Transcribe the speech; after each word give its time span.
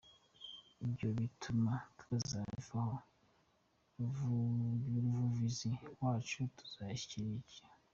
Ibyo 0.85 1.07
bituma 1.17 1.71
tutazayivaho 1.97 2.89
n’ubuvivi 4.91 5.71
bwacu 5.93 6.39
buzayishyigikira. 6.55 7.69